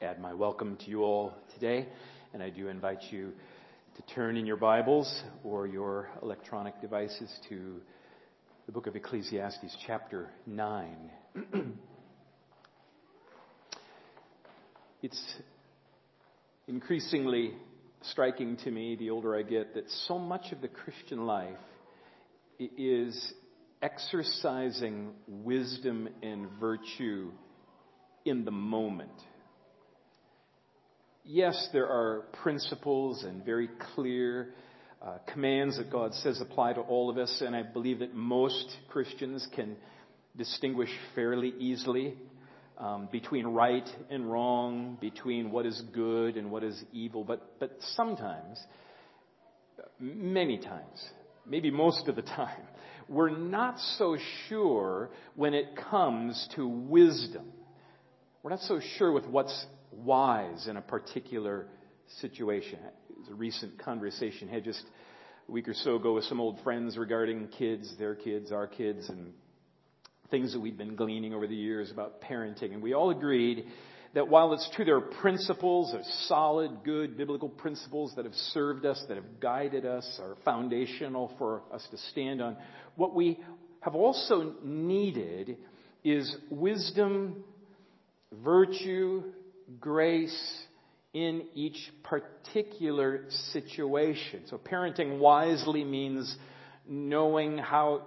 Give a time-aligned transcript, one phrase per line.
[0.00, 1.88] add my welcome to you all today,
[2.32, 3.32] and I do invite you
[3.96, 7.80] to turn in your Bibles or your electronic devices to
[8.66, 11.10] the book of Ecclesiastes, chapter 9.
[15.02, 15.34] it's
[16.68, 17.54] increasingly
[18.02, 21.58] striking to me, the older I get, that so much of the Christian life
[22.60, 23.32] is
[23.82, 27.32] exercising wisdom and virtue
[28.24, 29.10] in the moment
[31.28, 34.48] yes, there are principles and very clear
[35.00, 38.66] uh, commands that God says apply to all of us, and I believe that most
[38.88, 39.76] Christians can
[40.36, 42.14] distinguish fairly easily
[42.78, 47.24] um, between right and wrong, between what is good and what is evil.
[47.24, 48.58] But but sometimes,
[50.00, 51.08] many times,
[51.46, 52.62] maybe most of the time,
[53.08, 54.16] we're not so
[54.48, 57.52] sure when it comes to wisdom.
[58.42, 59.66] We're not so sure with what's
[60.04, 61.66] wise in a particular
[62.20, 62.78] situation.
[63.30, 64.82] A recent conversation I had just
[65.48, 69.08] a week or so ago with some old friends regarding kids, their kids, our kids,
[69.08, 69.32] and
[70.30, 72.72] things that we've been gleaning over the years about parenting.
[72.72, 73.66] And we all agreed
[74.14, 78.34] that while it's true there are principles, there are solid, good biblical principles that have
[78.34, 82.56] served us, that have guided us, are foundational for us to stand on,
[82.96, 83.38] what we
[83.80, 85.56] have also needed
[86.04, 87.44] is wisdom,
[88.42, 89.22] virtue,
[89.80, 90.64] grace
[91.12, 94.42] in each particular situation.
[94.48, 96.36] So parenting wisely means
[96.86, 98.06] knowing how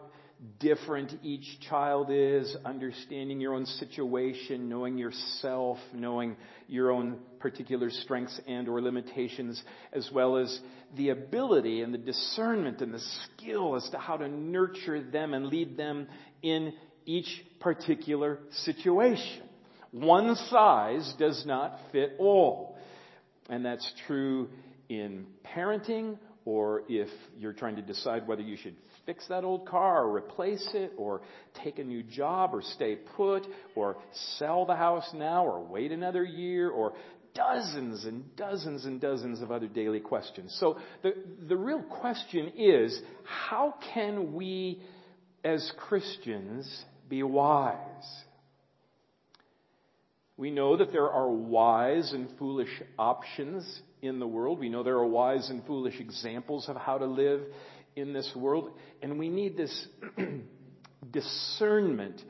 [0.59, 6.36] different each child is, understanding your own situation, knowing yourself, knowing
[6.68, 9.62] your own particular strengths and or limitations,
[9.94, 10.59] as well as
[10.96, 15.46] the ability and the discernment and the skill as to how to nurture them and
[15.46, 16.08] lead them
[16.42, 16.73] in
[17.06, 19.44] each particular situation.
[19.92, 22.78] One size does not fit all.
[23.50, 24.50] And that's true
[24.88, 25.25] in
[25.56, 28.75] parenting, or if you're trying to decide whether you should
[29.06, 31.22] fix that old car or replace it, or
[31.63, 33.97] take a new job, or stay put, or
[34.38, 36.94] sell the house now, or wait another year, or
[37.34, 40.56] dozens and dozens and dozens of other daily questions.
[40.59, 41.13] So the,
[41.47, 44.81] the real question is, how can we
[45.44, 47.91] as Christians be wise?
[50.41, 53.63] We know that there are wise and foolish options
[54.02, 54.57] in the world.
[54.57, 57.41] We know there are wise and foolish examples of how to live
[57.96, 58.72] in this world.
[59.03, 59.88] And we need this
[61.12, 62.24] discernment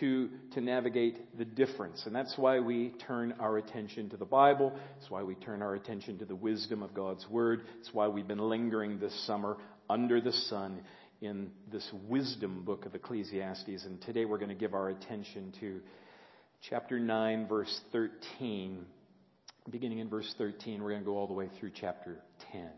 [0.00, 2.02] to, to navigate the difference.
[2.04, 4.78] And that's why we turn our attention to the Bible.
[5.00, 7.62] It's why we turn our attention to the wisdom of God's Word.
[7.80, 9.56] It's why we've been lingering this summer
[9.88, 10.82] under the sun
[11.22, 13.86] in this wisdom book of Ecclesiastes.
[13.86, 15.80] And today we're going to give our attention to
[16.70, 18.84] chapter 9, verse 13.
[19.70, 22.18] Beginning in verse 13, we're going to go all the way through chapter
[22.52, 22.68] 10.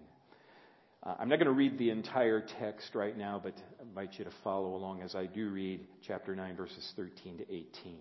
[1.03, 4.25] Uh, I'm not going to read the entire text right now, but I invite you
[4.25, 7.99] to follow along as I do read chapter 9, verses 13 to 18.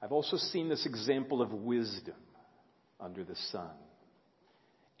[0.00, 2.14] I've also seen this example of wisdom
[3.00, 3.70] under the sun,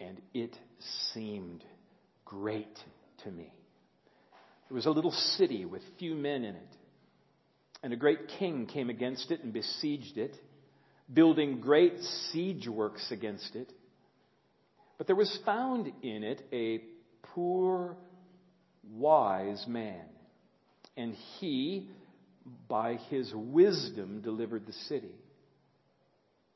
[0.00, 0.56] and it
[1.14, 1.64] seemed
[2.24, 2.78] great
[3.24, 3.52] to me.
[4.70, 6.76] It was a little city with few men in it.
[7.82, 10.36] And a great king came against it and besieged it,
[11.12, 11.98] building great
[12.32, 13.72] siege works against it.
[14.98, 16.82] But there was found in it a
[17.34, 17.96] poor,
[18.92, 20.04] wise man.
[20.96, 21.88] And he,
[22.68, 25.14] by his wisdom, delivered the city.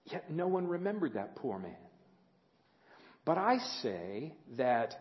[0.05, 1.77] Yet no one remembered that poor man.
[3.25, 4.95] But I say that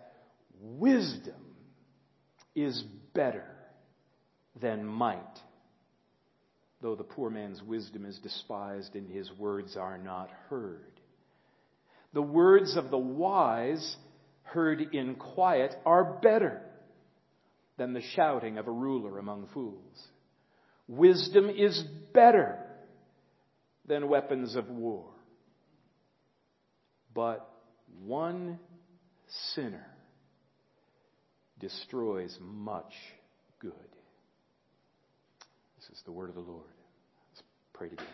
[0.61, 1.55] wisdom
[2.55, 2.83] is
[3.13, 3.45] better
[4.59, 5.39] than might,
[6.81, 10.99] though the poor man's wisdom is despised and his words are not heard.
[12.13, 13.95] The words of the wise,
[14.43, 16.61] heard in quiet, are better
[17.77, 20.07] than the shouting of a ruler among fools.
[20.87, 21.81] Wisdom is
[22.13, 22.59] better
[23.87, 25.05] than weapons of war.
[27.13, 27.49] But
[28.03, 28.59] one
[29.53, 29.85] sinner
[31.61, 32.93] destroys much
[33.59, 33.71] good.
[35.79, 36.65] This is the word of the Lord.
[37.31, 37.43] Let's
[37.73, 38.09] pray together.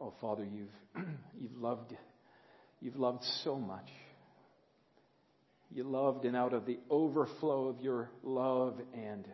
[0.00, 1.04] Oh, Father, you've,
[1.40, 1.92] you've loved,
[2.80, 3.88] you've loved so much.
[5.70, 9.26] You loved, and out of the overflow of your love and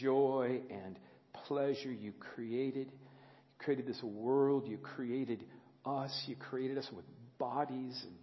[0.00, 0.98] joy and
[1.46, 2.86] pleasure, you created.
[2.86, 4.68] You created this world.
[4.68, 5.44] You created
[5.84, 6.10] us.
[6.26, 7.04] You created us with
[7.38, 8.14] bodies and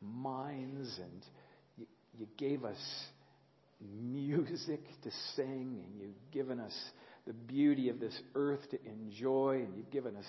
[0.00, 1.24] minds, and
[1.76, 1.86] you,
[2.18, 2.78] you gave us
[3.80, 6.74] music to sing, and you've given us
[7.26, 10.26] the beauty of this earth to enjoy, and you've given us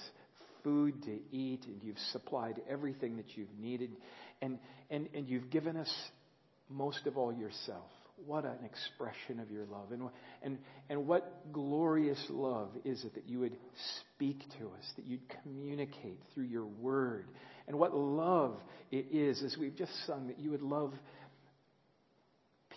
[0.63, 3.91] food to eat, and you've supplied everything that you've needed,
[4.41, 5.93] and, and, and you've given us
[6.69, 7.89] most of all yourself.
[8.25, 9.93] What an expression of your love.
[9.93, 10.09] And,
[10.43, 10.57] and,
[10.89, 13.55] and what glorious love is it that you would
[14.01, 17.27] speak to us, that you'd communicate through your word.
[17.69, 18.57] And what love
[18.91, 20.91] it is, as we've just sung, that you would love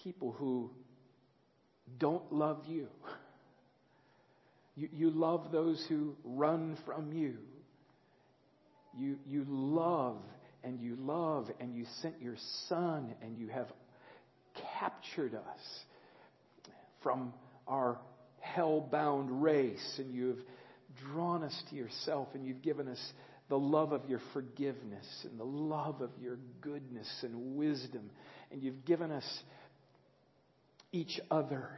[0.04, 0.70] people who
[1.98, 2.86] don't love you.
[4.76, 7.38] You, you love those who run from you.
[8.96, 10.18] You, you love
[10.62, 12.36] and you love and you sent your
[12.68, 13.68] son and you have
[14.78, 15.60] captured us
[17.02, 17.32] from
[17.66, 17.98] our
[18.40, 20.38] hell bound race, and you have
[21.06, 23.12] drawn us to yourself, and you've given us
[23.52, 28.10] the love of your forgiveness and the love of your goodness and wisdom,
[28.50, 29.42] and you've given us
[30.90, 31.68] each other.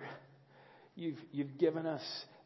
[0.95, 2.01] You've, you've given us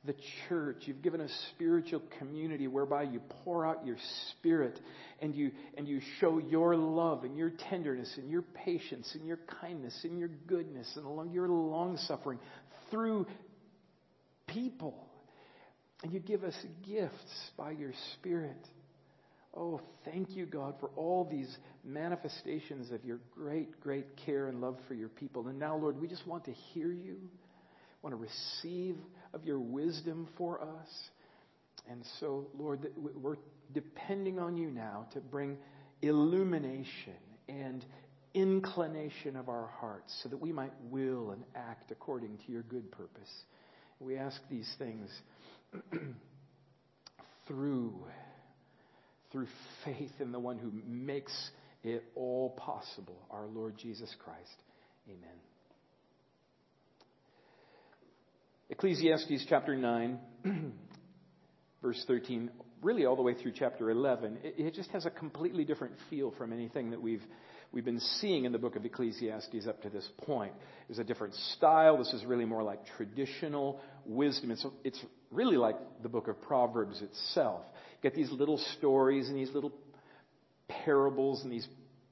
[0.07, 0.15] the
[0.49, 0.77] church.
[0.87, 3.99] You've given us spiritual community whereby you pour out your
[4.31, 4.81] spirit
[5.21, 9.41] and you, and you show your love and your tenderness and your patience and your
[9.61, 12.39] kindness and your goodness and your long suffering
[12.91, 13.27] through
[14.47, 15.07] people.
[16.03, 16.55] And you give us
[16.87, 18.57] gifts by your spirit.
[19.58, 24.78] Oh, thank you, God, for all these manifestations of your great, great care and love
[24.87, 25.49] for your people.
[25.49, 27.16] And now, Lord, we just want to hear you
[28.02, 28.96] want to receive
[29.34, 30.88] of your wisdom for us.
[31.90, 33.38] And so, Lord, we're
[33.72, 35.56] depending on you now to bring
[36.02, 37.14] illumination
[37.49, 37.84] and
[38.34, 42.90] inclination of our hearts so that we might will and act according to your good
[42.93, 43.31] purpose.
[43.99, 45.10] We ask these things
[47.49, 47.94] through
[49.33, 49.47] through
[49.85, 51.33] faith in the one who makes
[51.85, 54.63] it all possible, our Lord Jesus Christ.
[55.09, 55.37] Amen.
[58.71, 60.19] Ecclesiastes chapter 9,
[61.83, 62.51] verse 13,
[62.83, 66.33] really all the way through chapter 11, it, it, just has a completely different feel
[66.37, 67.23] from anything that we've,
[67.73, 70.53] we've been seeing in the book of Ecclesiastes up to this point.
[70.87, 71.97] There's a different style.
[71.97, 74.51] This is really more like traditional wisdom.
[74.51, 77.63] It's, it's really like the book of Proverbs itself.
[78.03, 79.73] Get these little stories and these little
[80.69, 81.67] parables and these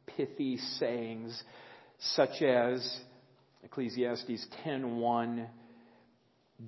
[0.06, 1.42] pithy sayings,
[1.98, 3.00] such as
[3.62, 5.46] Ecclesiastes 10.1,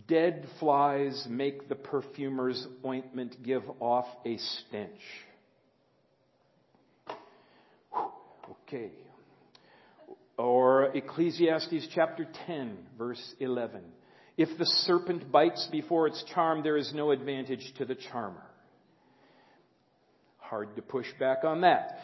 [0.07, 5.01] Dead flies make the perfumer's ointment give off a stench.
[8.51, 8.91] Okay.
[10.37, 13.81] Or Ecclesiastes chapter 10, verse 11.
[14.37, 18.48] If the serpent bites before it's charm there is no advantage to the charmer.
[20.49, 21.99] Hard to push back on that.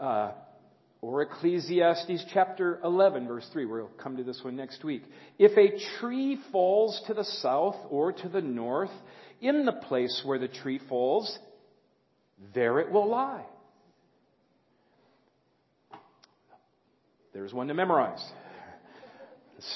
[0.00, 0.32] Uh,
[1.02, 3.66] or Ecclesiastes chapter 11, verse 3.
[3.66, 5.02] We'll come to this one next week.
[5.38, 8.92] If a tree falls to the south or to the north,
[9.42, 11.38] in the place where the tree falls,
[12.54, 13.44] there it will lie.
[17.34, 18.24] There's one to memorize.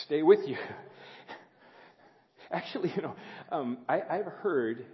[0.05, 0.57] Stay with you.
[2.51, 3.15] Actually, you know,
[3.51, 4.87] um, I, I've heard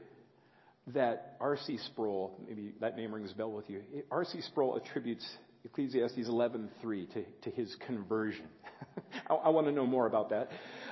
[0.89, 1.79] that R.C.
[1.87, 3.83] Sproul, maybe that name rings a bell with you.
[4.11, 4.41] R.C.
[4.43, 5.27] Sproul attributes
[5.65, 8.47] Ecclesiastes 11:3 to, to his conversion.
[9.31, 10.49] I, I want to know more about that,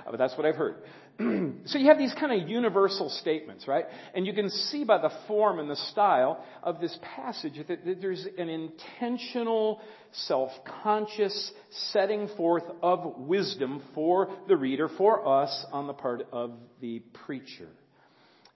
[0.08, 0.76] but that's what I've heard.
[1.66, 3.86] so you have these kind of universal statements, right?
[4.14, 8.00] And you can see by the form and the style of this passage that, that
[8.00, 9.80] there's an intentional,
[10.12, 11.52] self-conscious
[11.92, 17.68] setting forth of wisdom for the reader, for us, on the part of the preacher.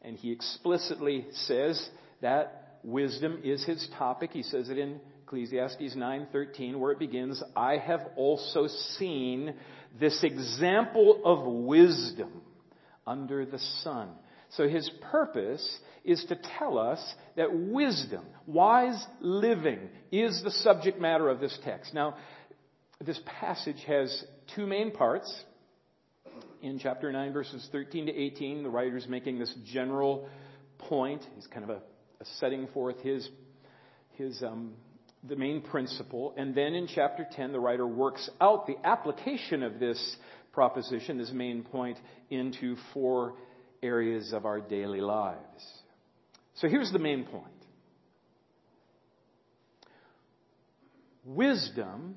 [0.04, 1.88] And he explicitly says
[2.20, 4.30] that wisdom is his topic.
[4.32, 8.66] He says it in Ecclesiastes 9:13 where it begins, I have also
[8.98, 9.54] seen
[9.98, 12.42] this example of wisdom
[13.06, 14.10] under the sun.
[14.50, 21.28] So his purpose is to tell us that wisdom, wise living, is the subject matter
[21.28, 21.94] of this text.
[21.94, 22.16] Now,
[23.00, 25.44] this passage has two main parts.
[26.64, 30.26] In chapter 9, verses 13 to 18, the writer is making this general
[30.78, 31.22] point.
[31.34, 31.82] He's kind of a,
[32.22, 33.28] a setting forth his,
[34.12, 34.72] his um,
[35.28, 36.32] the main principle.
[36.38, 40.16] And then in chapter 10, the writer works out the application of this
[40.52, 41.98] proposition, this main point,
[42.30, 43.34] into four
[43.82, 45.38] areas of our daily lives.
[46.54, 47.44] So here's the main point
[51.26, 52.16] Wisdom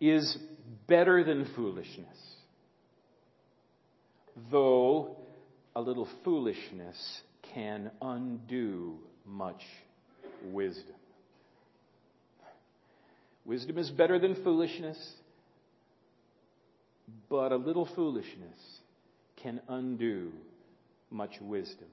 [0.00, 0.38] is
[0.86, 2.35] better than foolishness,
[4.50, 5.16] though
[5.74, 7.22] a little foolishness
[7.54, 9.62] can undo much
[10.44, 10.94] wisdom.
[13.44, 14.98] Wisdom is better than foolishness.
[17.28, 18.58] but a little foolishness
[19.36, 20.32] can undo
[21.10, 21.86] much wisdom.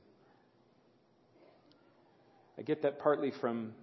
[2.57, 3.73] I get that partly from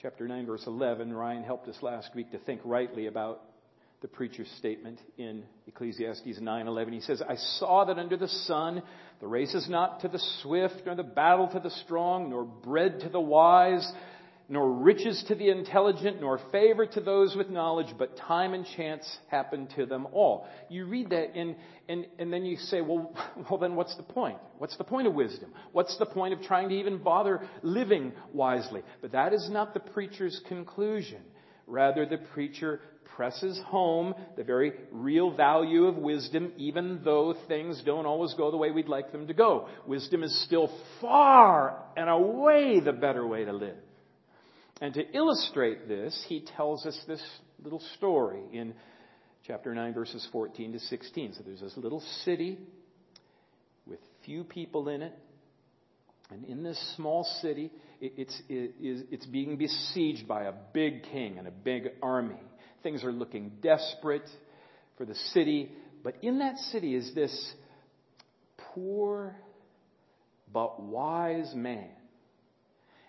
[0.00, 1.12] chapter 9, verse 11.
[1.12, 3.42] Ryan helped us last week to think rightly about
[4.00, 6.92] the preacher's statement in Ecclesiastes 9:11.
[6.92, 8.82] He says, "I saw that under the sun
[9.20, 13.00] the race is not to the swift, nor the battle to the strong, nor bread
[13.00, 13.92] to the wise,
[14.48, 19.18] nor riches to the intelligent, nor favor to those with knowledge, but time and chance
[19.28, 20.46] happen to them all.
[20.70, 21.54] You read that and,
[21.88, 23.14] and, and then you say, well,
[23.50, 24.38] well then what's the point?
[24.56, 25.52] What's the point of wisdom?
[25.72, 28.82] What's the point of trying to even bother living wisely?
[29.02, 31.20] But that is not the preacher's conclusion.
[31.66, 32.80] Rather, the preacher
[33.18, 38.56] presses home the very real value of wisdom, even though things don't always go the
[38.56, 39.66] way we'd like them to go.
[39.88, 40.70] Wisdom is still
[41.00, 43.74] far and away the better way to live.
[44.80, 47.20] And to illustrate this, he tells us this
[47.60, 48.72] little story in
[49.44, 51.34] chapter 9, verses 14 to 16.
[51.34, 52.56] So there's this little city
[53.84, 55.12] with few people in it.
[56.30, 61.50] And in this small city, it's, it's being besieged by a big king and a
[61.50, 62.38] big army.
[62.82, 64.28] Things are looking desperate
[64.96, 65.72] for the city.
[66.02, 67.52] But in that city is this
[68.74, 69.36] poor
[70.52, 71.90] but wise man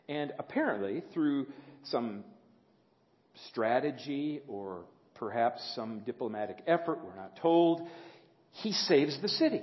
[0.09, 1.45] and apparently, through
[1.83, 2.23] some
[3.49, 7.88] strategy or perhaps some diplomatic effort, we're not told,
[8.51, 9.61] he saves the city.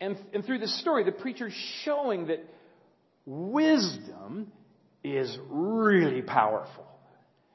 [0.00, 2.44] And, and through this story, the preacher's showing that
[3.24, 4.52] wisdom
[5.02, 6.84] is really powerful.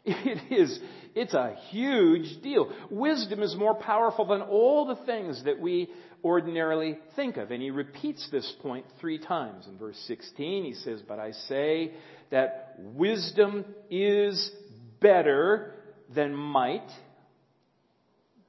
[0.10, 0.80] It is,
[1.16, 2.72] it's a huge deal.
[2.90, 5.90] Wisdom is more powerful than all the things that we
[6.24, 7.52] ordinarily think of.
[7.52, 9.68] And he repeats this point three times.
[9.68, 11.94] In verse 16, he says, But I say
[12.32, 14.52] that wisdom is
[15.00, 15.74] better
[16.14, 16.90] than might.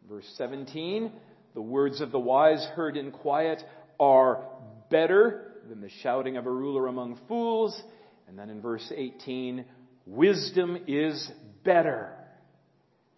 [0.08, 1.12] Verse 17,
[1.54, 3.62] the words of the wise heard in quiet
[3.98, 4.44] are
[4.90, 7.80] better than the shouting of a ruler among fools.
[8.26, 9.64] And then in verse 18,
[10.06, 11.30] wisdom is
[11.64, 12.12] better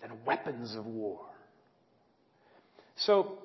[0.01, 1.21] than weapons of war.
[2.97, 3.39] So,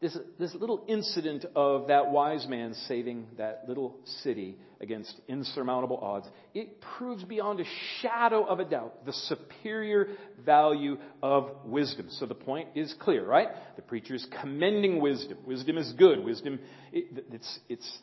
[0.00, 6.26] this, this little incident of that wise man saving that little city against insurmountable odds,
[6.52, 7.64] it proves beyond a
[8.02, 10.08] shadow of a doubt the superior
[10.44, 12.08] value of wisdom.
[12.10, 13.48] So the point is clear, right?
[13.76, 15.38] The preacher is commending wisdom.
[15.46, 16.22] Wisdom is good.
[16.22, 16.60] Wisdom,
[16.92, 17.98] it, it's, it's,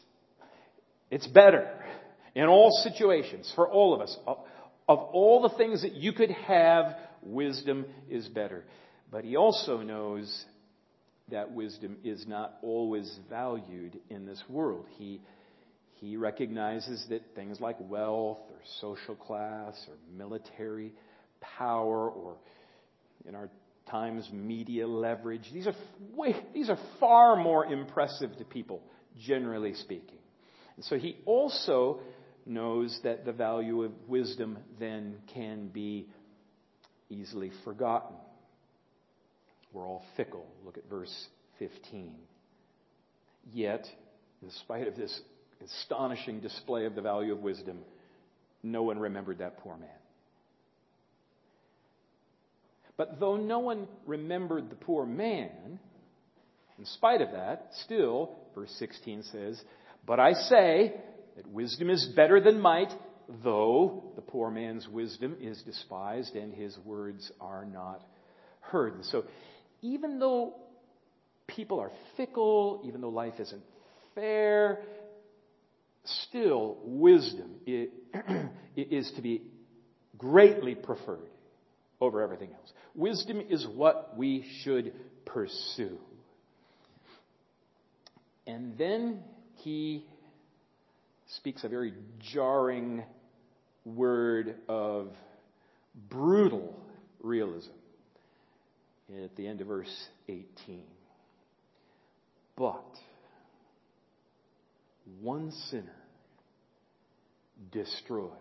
[1.12, 1.70] it's better
[2.34, 4.18] in all situations for all of us.
[4.26, 4.34] Uh,
[4.88, 8.66] Of all the things that you could have, wisdom is better.
[9.12, 10.46] But he also knows
[11.32, 14.86] that wisdom is not always valued in this world.
[14.98, 15.22] He,
[15.94, 20.92] he recognizes that things like wealth or social class or military
[21.40, 22.36] power or,
[23.26, 23.50] in our
[23.90, 25.76] times, media leverage, these are,
[26.16, 28.82] way, these are far more impressive to people,
[29.26, 30.18] generally speaking.
[30.76, 32.00] And so he also
[32.46, 36.08] knows that the value of wisdom then can be
[37.10, 38.16] easily forgotten.
[39.72, 40.46] We're all fickle.
[40.66, 41.28] Look at verse
[41.60, 42.16] 15.
[43.52, 43.86] Yet,
[44.42, 45.22] in spite of this
[45.64, 47.80] astonishing display of the value of wisdom,
[48.62, 49.90] no one remembered that poor man.
[52.96, 55.80] But though no one remembered the poor man,
[56.78, 59.62] in spite of that, still, verse 16 says,
[60.06, 60.94] But I say
[61.36, 62.92] that wisdom is better than might,
[63.44, 68.04] though the poor man's wisdom is despised and his words are not
[68.60, 68.96] heard.
[68.96, 69.24] And so
[69.82, 70.56] even though
[71.48, 73.64] people are fickle, even though life isn't
[74.16, 74.80] fair,
[76.06, 77.56] still wisdom
[78.76, 79.42] is to be
[80.18, 81.30] greatly preferred
[82.00, 82.72] over everything else.
[82.96, 84.94] Wisdom is what we should
[85.26, 85.98] pursue.
[88.46, 89.24] And then
[89.56, 90.06] he
[91.38, 93.04] speaks a very jarring
[93.86, 95.10] word of
[96.10, 96.76] brutal
[97.22, 97.72] realism
[99.24, 100.84] at the end of verse 18.
[102.56, 102.84] But
[105.22, 105.96] one sinner
[107.72, 108.32] destroys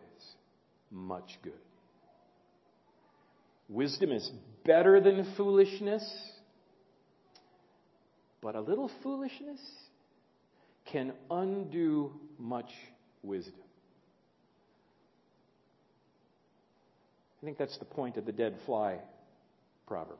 [0.90, 1.52] much good.
[3.68, 4.30] Wisdom is
[4.64, 6.04] better than foolishness,
[8.42, 9.60] but a little foolishness
[10.92, 12.70] can undo much
[13.22, 13.54] wisdom.
[17.42, 18.98] I think that's the point of the dead fly
[19.86, 20.18] proverb.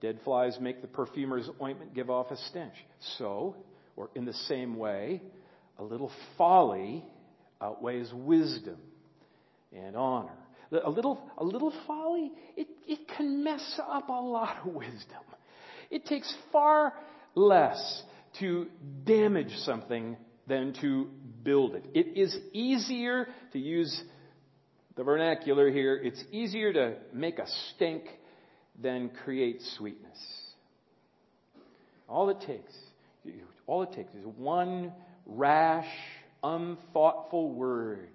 [0.00, 2.74] Dead flies make the perfumer's ointment give off a stench.
[3.18, 3.54] So,
[3.96, 5.22] or in the same way,
[5.78, 7.04] a little folly
[7.60, 8.76] outweighs wisdom
[9.72, 10.32] and honor.
[10.84, 15.22] A little, a little folly, it, it can mess up a lot of wisdom.
[15.90, 16.94] It takes far
[17.36, 18.02] less
[18.40, 18.66] to
[19.04, 21.08] damage something than to
[21.42, 21.84] build it.
[21.94, 24.02] It is easier to use
[24.96, 28.04] the vernacular here, it's easier to make a stink
[28.80, 30.18] than create sweetness.
[32.08, 32.72] All it takes,
[33.66, 34.92] all it takes is one
[35.26, 35.88] rash,
[36.42, 38.08] unthoughtful word.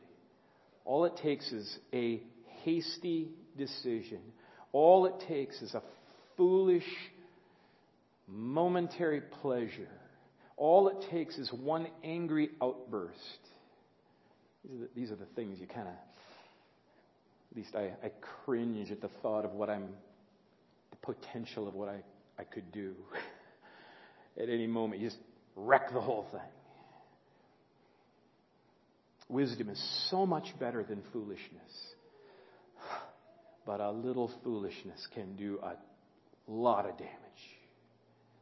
[0.86, 2.22] All it takes is a
[2.64, 4.20] hasty decision.
[4.72, 5.82] All it takes is a
[6.38, 6.88] foolish,
[8.28, 9.90] momentary pleasure.
[10.60, 13.18] All it takes is one angry outburst.
[14.66, 18.12] These are the, these are the things you kind of, at least I, I
[18.44, 19.88] cringe at the thought of what I'm,
[20.92, 22.04] the potential of what I,
[22.38, 22.94] I could do
[24.38, 25.02] at any moment.
[25.02, 25.22] You just
[25.56, 26.42] wreck the whole thing.
[29.30, 31.74] Wisdom is so much better than foolishness.
[33.66, 35.76] But a little foolishness can do a
[36.48, 37.14] lot of damage.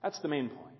[0.02, 0.78] That's the main point.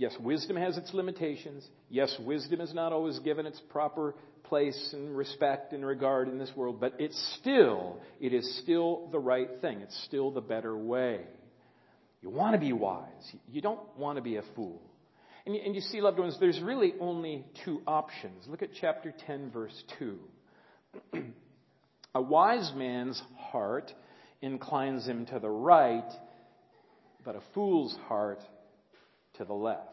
[0.00, 1.62] Yes, wisdom has its limitations.
[1.90, 4.14] Yes, wisdom is not always given its proper
[4.44, 9.18] place and respect and regard in this world, but it's still, it is still the
[9.18, 9.82] right thing.
[9.82, 11.20] It's still the better way.
[12.22, 13.04] You want to be wise.
[13.52, 14.80] You don't want to be a fool.
[15.44, 18.46] And you, and you see, loved ones, there's really only two options.
[18.48, 20.18] Look at chapter 10, verse 2.
[22.14, 23.92] a wise man's heart
[24.40, 26.10] inclines him to the right,
[27.22, 28.40] but a fool's heart
[29.40, 29.88] to the left.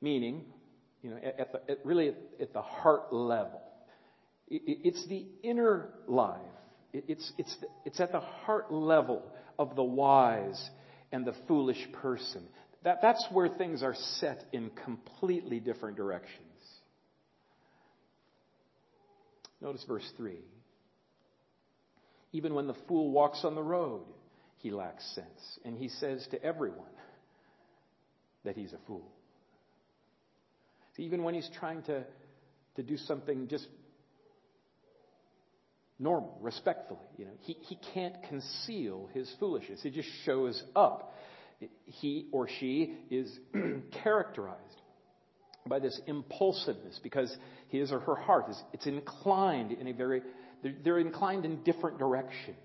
[0.00, 0.44] Meaning,
[1.02, 3.62] you know, at the, at really at the heart level.
[4.48, 6.40] It's the inner life.
[6.92, 9.22] It's, it's, it's at the heart level
[9.56, 10.70] of the wise
[11.12, 12.42] and the foolish person.
[12.82, 16.40] That, that's where things are set in completely different directions.
[19.60, 20.38] Notice verse 3.
[22.32, 24.02] Even when the fool walks on the road,
[24.60, 25.58] he lacks sense.
[25.64, 26.86] And he says to everyone
[28.44, 29.10] that he's a fool.
[30.96, 32.04] So even when he's trying to,
[32.76, 33.66] to do something just
[35.98, 36.98] normal, respectfully.
[37.18, 39.80] You know, he, he can't conceal his foolishness.
[39.84, 41.14] It just shows up.
[41.84, 43.38] He or she is
[44.02, 44.58] characterized
[45.66, 47.34] by this impulsiveness because
[47.68, 50.22] his or her heart is it's inclined in a very
[50.62, 52.56] they're, they're inclined in different directions.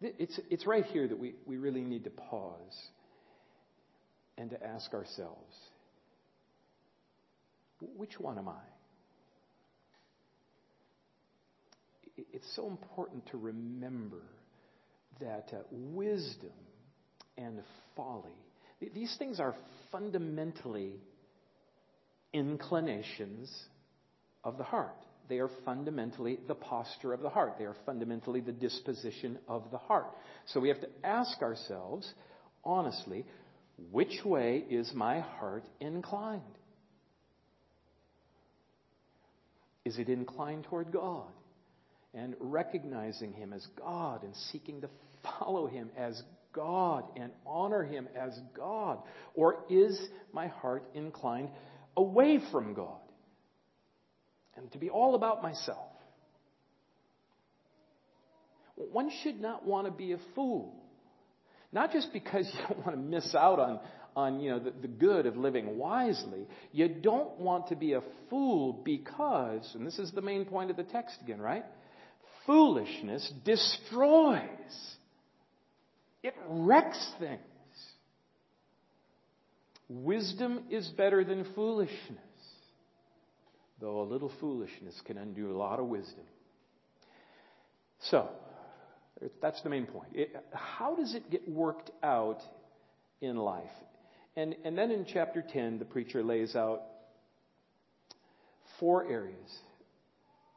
[0.00, 2.88] It's it's right here that we, we really need to pause
[4.36, 5.54] and to ask ourselves,
[7.96, 8.62] which one am I?
[12.32, 14.22] it's so important to remember
[15.20, 16.52] that uh, wisdom
[17.36, 17.62] and
[17.96, 18.30] folly,
[18.94, 19.54] these things are
[19.90, 21.00] fundamentally
[22.32, 23.52] inclinations
[24.44, 25.04] of the heart.
[25.28, 27.56] They are fundamentally the posture of the heart.
[27.58, 30.06] They are fundamentally the disposition of the heart.
[30.46, 32.12] So we have to ask ourselves,
[32.64, 33.26] honestly,
[33.90, 36.42] which way is my heart inclined?
[39.84, 41.28] Is it inclined toward God?
[42.14, 44.90] and recognizing Him as God and seeking to
[45.22, 48.98] follow Him as God and honor Him as God?
[49.34, 49.98] Or is
[50.32, 51.50] my heart inclined
[51.96, 52.98] away from God
[54.58, 55.88] and to be all about myself?
[58.76, 60.74] One should not want to be a fool.
[61.72, 63.80] Not just because you don't want to miss out on,
[64.14, 66.46] on you know, the, the good of living wisely.
[66.72, 70.76] You don't want to be a fool because, and this is the main point of
[70.76, 71.64] the text again, right?
[72.48, 74.40] foolishness destroys.
[76.22, 77.40] It wrecks things.
[79.88, 82.18] Wisdom is better than foolishness,
[83.80, 86.24] though a little foolishness can undo a lot of wisdom.
[88.10, 88.28] So,
[89.42, 90.10] that's the main point.
[90.14, 92.40] It, how does it get worked out
[93.20, 93.64] in life?
[94.36, 96.82] And, and then in chapter 10, the preacher lays out
[98.78, 99.58] four areas,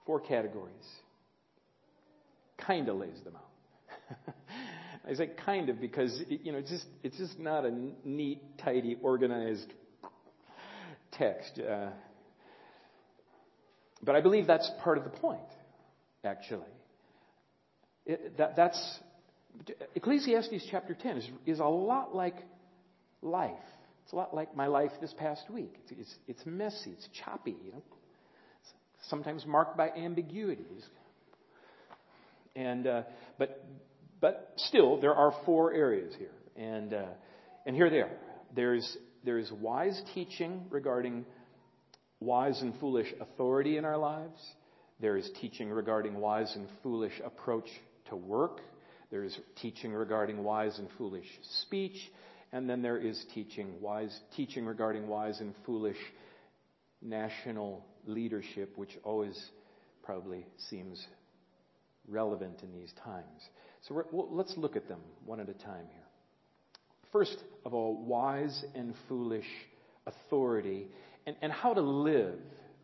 [0.05, 0.85] four categories
[2.65, 4.35] kind of lays them out.
[5.07, 7.71] I say kind of because you know it's just it's just not a
[8.05, 9.73] neat, tidy, organized
[11.11, 11.59] text.
[11.59, 11.89] Uh,
[14.03, 15.39] but I believe that's part of the point,
[16.23, 16.67] actually.
[18.05, 18.99] It, that, that's
[19.95, 22.35] Ecclesiastes chapter 10 is, is a lot like
[23.21, 23.51] life.
[24.03, 25.73] It's a lot like my life this past week.
[25.83, 27.83] It's, it's, it's messy, it's choppy, you know.
[29.09, 30.83] Sometimes marked by ambiguities.
[32.55, 33.03] And, uh,
[33.37, 33.65] but,
[34.19, 36.31] but still, there are four areas here.
[36.55, 37.05] And, uh,
[37.65, 38.11] and here they are.
[38.55, 41.25] There's, there's wise teaching regarding
[42.21, 44.39] wise and foolish authority in our lives.
[45.01, 47.67] There is teaching regarding wise and foolish approach
[48.09, 48.61] to work.
[49.09, 51.25] There is teaching regarding wise and foolish
[51.63, 51.97] speech.
[52.53, 55.97] And then there is teaching wise, teaching regarding wise and foolish
[57.01, 59.37] national leadership, which always
[60.03, 61.05] probably seems
[62.07, 63.25] relevant in these times.
[63.87, 66.03] So well, let's look at them one at a time here.
[67.11, 69.47] First of all, wise and foolish
[70.05, 70.87] authority
[71.25, 72.39] and, and how to live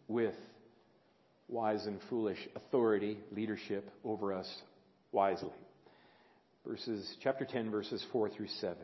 [0.08, 0.36] with
[1.48, 4.48] wise and foolish authority, leadership over us
[5.12, 5.50] wisely.
[6.66, 8.78] Verses, chapter 10, verses 4 through 7.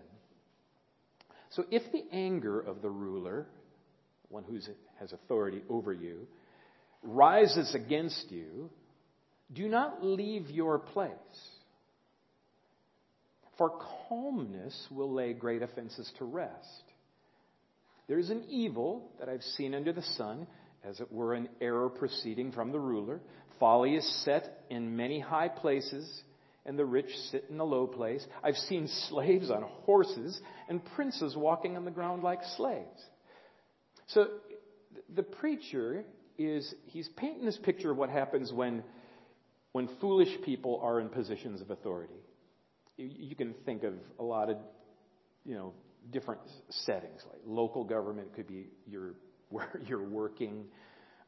[1.51, 3.45] So if the anger of the ruler,
[4.29, 4.57] one who
[4.99, 6.27] has authority over you,
[7.03, 8.69] rises against you,
[9.53, 11.09] do not leave your place.
[13.57, 13.71] For
[14.09, 16.83] calmness will lay great offenses to rest.
[18.13, 20.45] There is an evil that I've seen under the sun,
[20.84, 23.19] as it were an error proceeding from the ruler.
[23.60, 26.21] Folly is set in many high places,
[26.63, 28.23] and the rich sit in a low place.
[28.43, 33.02] I've seen slaves on horses and princes walking on the ground like slaves.
[34.10, 34.28] So
[35.15, 36.04] the preacher
[36.38, 38.84] is he's painting this picture of what happens when
[39.71, 42.21] when foolish people are in positions of authority.
[42.95, 44.58] You, you can think of a lot of
[45.43, 45.73] you know
[46.11, 49.13] different settings, like local government could be your
[49.49, 50.65] where you're working,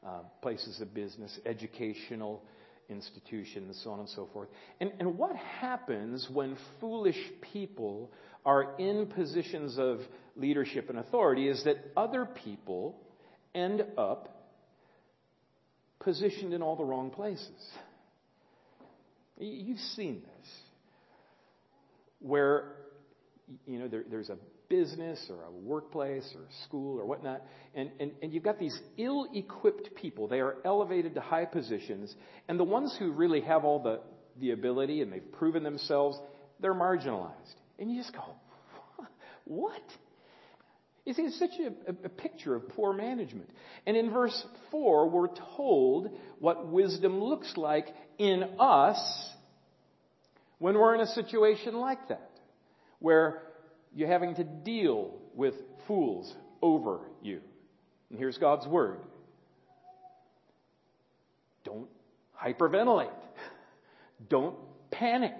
[0.04, 2.42] uh, places of business, educational
[2.88, 4.48] institutions, so on and so forth.
[4.80, 7.18] And, and what happens when foolish
[7.52, 8.10] people
[8.44, 9.98] are in positions of
[10.36, 12.96] leadership and authority is that other people
[13.54, 14.36] end up
[16.00, 17.70] positioned in all the wrong places.
[19.38, 20.50] You've seen this.
[22.20, 22.72] Where,
[23.66, 24.36] you know, there, there's a
[24.68, 27.42] business or a workplace or a school or whatnot,
[27.74, 30.28] and, and, and you've got these ill equipped people.
[30.28, 32.14] They are elevated to high positions,
[32.48, 34.00] and the ones who really have all the,
[34.40, 36.18] the ability and they've proven themselves,
[36.60, 37.32] they're marginalized.
[37.78, 38.24] And you just go,
[39.44, 39.82] what?
[41.04, 43.48] It's, it's such a, a picture of poor management.
[43.86, 47.86] And in verse 4, we're told what wisdom looks like
[48.18, 49.30] in us
[50.58, 52.30] when we're in a situation like that,
[52.98, 53.42] where
[53.96, 55.54] you're having to deal with
[55.88, 57.40] fools over you.
[58.10, 58.98] And here's God's word.
[61.64, 61.88] Don't
[62.40, 63.10] hyperventilate.
[64.28, 64.54] Don't
[64.90, 65.34] panic.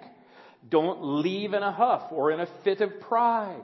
[0.67, 3.63] Don't leave in a huff or in a fit of pride.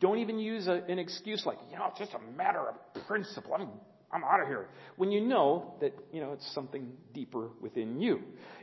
[0.00, 3.54] Don't even use a, an excuse like, you know, it's just a matter of principle.
[3.54, 3.68] I'm,
[4.12, 4.68] I'm out of here.
[4.96, 8.20] When you know that, you know, it's something deeper within you.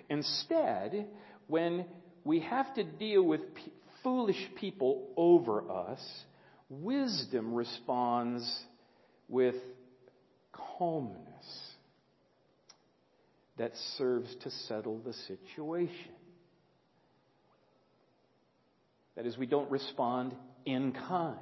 [0.09, 1.07] Instead,
[1.47, 1.85] when
[2.23, 3.41] we have to deal with
[4.03, 5.99] foolish people over us,
[6.69, 8.63] wisdom responds
[9.27, 9.55] with
[10.51, 11.25] calmness
[13.57, 16.11] that serves to settle the situation.
[19.15, 20.33] That is, we don't respond
[20.65, 21.37] in kind,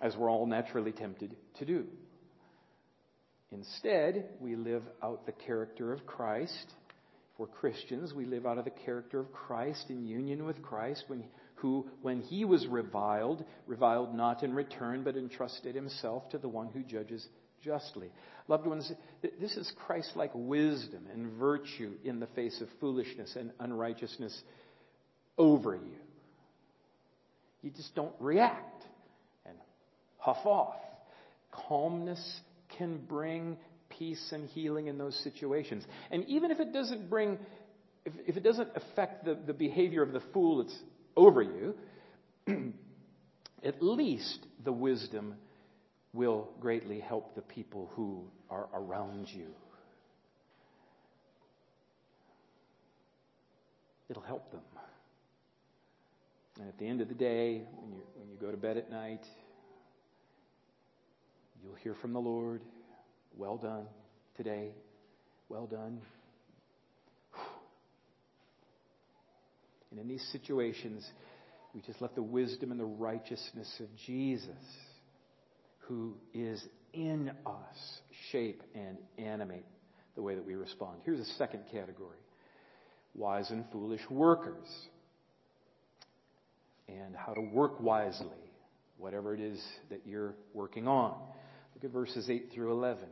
[0.00, 1.84] as we're all naturally tempted to do.
[3.50, 6.72] Instead, we live out the character of Christ
[7.36, 11.24] for Christians, we live out of the character of Christ in union with Christ, when,
[11.56, 16.68] who, when he was reviled, reviled not in return, but entrusted himself to the one
[16.68, 17.26] who judges
[17.62, 18.10] justly.
[18.48, 18.92] Loved ones,
[19.40, 24.42] this is Christ like wisdom and virtue in the face of foolishness and unrighteousness
[25.38, 25.96] over you.
[27.62, 28.84] You just don't react
[29.46, 29.56] and
[30.18, 30.76] huff off.
[31.68, 32.40] Calmness
[32.76, 33.56] can bring
[34.02, 35.84] peace and healing in those situations.
[36.10, 37.38] And even if it doesn't bring,
[38.04, 40.76] if, if it doesn't affect the, the behavior of the fool that's
[41.16, 41.74] over you,
[43.62, 45.36] at least the wisdom
[46.12, 49.46] will greatly help the people who are around you.
[54.10, 54.62] It'll help them.
[56.58, 58.90] And at the end of the day, when you, when you go to bed at
[58.90, 59.24] night,
[61.62, 62.62] you'll hear from the Lord.
[63.36, 63.86] Well done
[64.36, 64.70] today.
[65.48, 66.00] Well done.
[69.90, 71.06] And in these situations,
[71.74, 74.48] we just let the wisdom and the righteousness of Jesus,
[75.80, 76.62] who is
[76.94, 79.66] in us, shape and animate
[80.14, 81.00] the way that we respond.
[81.04, 82.18] Here's a second category
[83.14, 84.66] wise and foolish workers,
[86.88, 88.26] and how to work wisely,
[88.96, 91.14] whatever it is that you're working on.
[91.74, 93.04] Look at verses 8 through 11.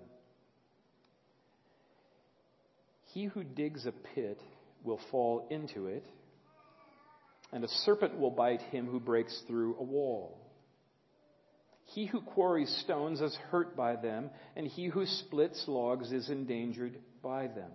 [3.12, 4.40] He who digs a pit
[4.85, 6.05] will fall into it,
[7.53, 10.38] and a serpent will bite him who breaks through a wall.
[11.87, 16.99] He who quarries stones is hurt by them, and he who splits logs is endangered
[17.20, 17.73] by them.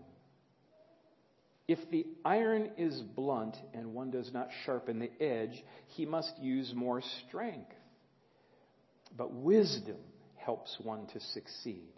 [1.68, 6.72] If the iron is blunt and one does not sharpen the edge, he must use
[6.74, 7.74] more strength.
[9.18, 9.98] But wisdom
[10.36, 11.92] helps one to succeed.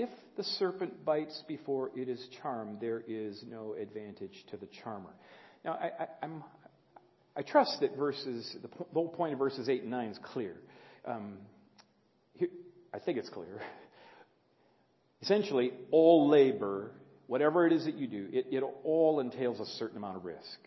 [0.00, 5.10] If the serpent bites before it is charmed, there is no advantage to the charmer.
[5.64, 6.28] Now, I, I,
[7.36, 10.54] I trust that verses, the whole point of verses 8 and 9 is clear.
[11.04, 11.38] Um,
[12.34, 12.46] here,
[12.94, 13.60] I think it's clear.
[15.22, 16.92] Essentially, all labor,
[17.26, 20.58] whatever it is that you do, it, it all entails a certain amount of risk.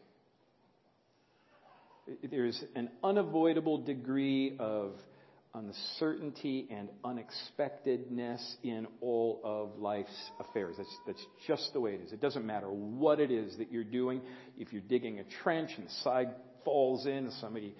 [2.29, 4.95] There's an unavoidable degree of
[5.53, 10.75] uncertainty and unexpectedness in all of life's affairs.
[10.77, 12.13] That's, that's just the way it is.
[12.13, 14.21] It doesn't matter what it is that you're doing.
[14.57, 16.29] If you're digging a trench and the side
[16.63, 17.75] falls in, somebody,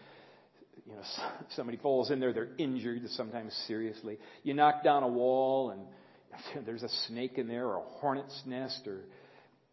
[0.86, 1.02] you know,
[1.56, 4.18] somebody falls in there, they're injured, sometimes seriously.
[4.44, 8.88] You knock down a wall and there's a snake in there or a hornet's nest
[8.88, 9.06] or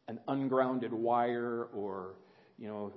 [0.06, 2.14] an ungrounded wire or,
[2.58, 2.92] you know,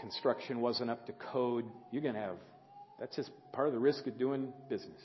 [0.00, 1.64] construction wasn't up to code.
[1.90, 2.36] You're going to have
[2.98, 5.00] that's just part of the risk of doing business,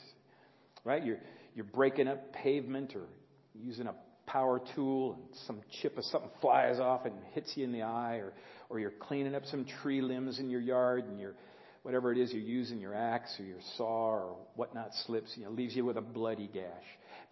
[0.84, 1.04] right?
[1.04, 1.18] You're,
[1.54, 3.06] you're breaking up pavement or
[3.54, 3.94] using a
[4.26, 8.16] power tool and some chip of something flies off and hits you in the eye
[8.16, 8.32] or,
[8.70, 11.34] or you're cleaning up some tree limbs in your yard and you're,
[11.82, 15.50] whatever it is you're using, your axe or your saw or whatnot slips, you know,
[15.50, 16.64] leaves you with a bloody gash.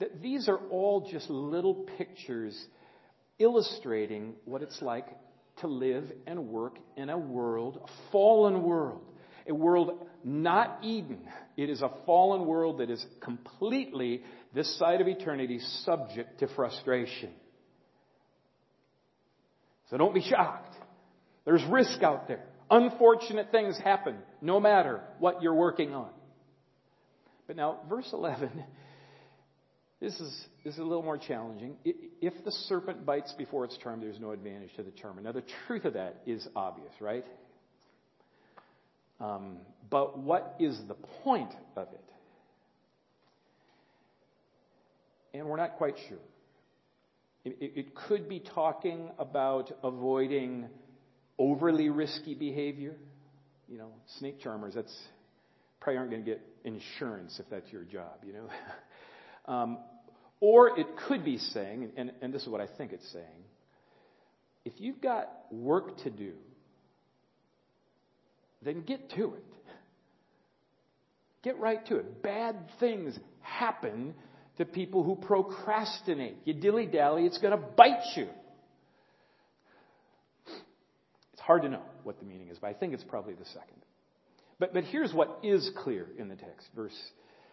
[0.00, 2.58] That these are all just little pictures
[3.38, 5.06] illustrating what it's like
[5.58, 9.02] to live and work in a world, a fallen world,
[9.46, 11.26] a world not Eden.
[11.56, 14.22] It is a fallen world that is completely,
[14.54, 17.30] this side of eternity, subject to frustration.
[19.90, 20.74] So don't be shocked.
[21.44, 22.44] There's risk out there.
[22.70, 26.10] Unfortunate things happen no matter what you're working on.
[27.46, 28.64] But now, verse 11,
[30.00, 31.74] this is, this is a little more challenging.
[31.84, 35.20] If the serpent bites before it's charmed, there's no advantage to the charmer.
[35.20, 37.24] Now, the truth of that is obvious, right?
[39.20, 39.58] Um,
[39.90, 42.00] but what is the point of it?
[45.34, 46.18] And we're not quite sure.
[47.44, 50.68] It, it, could be talking about avoiding
[51.38, 52.96] overly risky behavior.
[53.68, 54.94] You know, snake charmers, that's
[55.80, 58.48] probably aren't going to get insurance if that's your job, you know.
[59.52, 59.78] um,
[60.40, 63.44] or it could be saying, and, and this is what I think it's saying,
[64.64, 66.32] if you've got work to do,
[68.62, 69.44] then get to it.
[71.42, 72.22] Get right to it.
[72.22, 74.14] Bad things happen
[74.58, 76.36] to people who procrastinate.
[76.44, 78.28] You dilly dally, it's going to bite you.
[81.32, 83.80] It's hard to know what the meaning is, but I think it's probably the second.
[84.58, 86.68] But, but here's what is clear in the text.
[86.76, 86.96] Verse,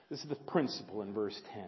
[0.10, 1.64] this is the principle in verse 10.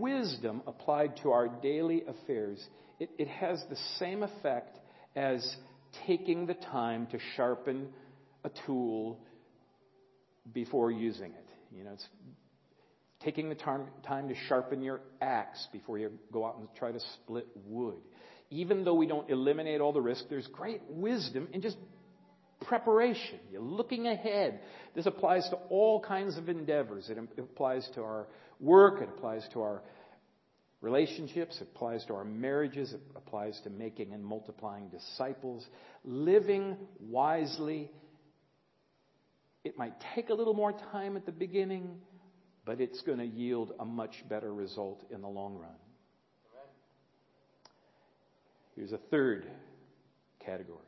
[0.00, 2.64] Wisdom applied to our daily affairs,
[3.00, 4.78] it, it has the same effect
[5.16, 5.56] as
[6.06, 7.88] taking the time to sharpen
[8.48, 9.20] a tool
[10.52, 11.48] before using it.
[11.76, 12.06] You know, it's
[13.20, 17.00] taking the time, time to sharpen your axe before you go out and try to
[17.14, 17.98] split wood.
[18.50, 21.76] Even though we don't eliminate all the risk, there's great wisdom in just
[22.66, 23.38] preparation.
[23.52, 24.60] You're looking ahead.
[24.94, 27.10] This applies to all kinds of endeavors.
[27.10, 28.26] It applies to our
[28.60, 29.02] work.
[29.02, 29.82] It applies to our
[30.80, 31.58] relationships.
[31.60, 32.92] It applies to our marriages.
[32.92, 35.66] It applies to making and multiplying disciples.
[36.04, 37.90] Living wisely
[39.68, 42.00] it might take a little more time at the beginning,
[42.64, 45.70] but it's going to yield a much better result in the long run.
[48.74, 49.46] Here's a third
[50.44, 50.78] category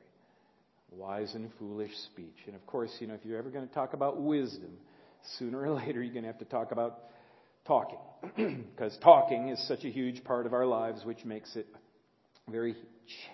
[0.93, 2.37] wise and foolish speech.
[2.47, 4.73] And of course, you know, if you're ever going to talk about wisdom,
[5.39, 6.99] sooner or later you're going to have to talk about
[7.67, 7.99] talking.
[8.37, 11.67] because talking is such a huge part of our lives, which makes it
[12.49, 12.75] a very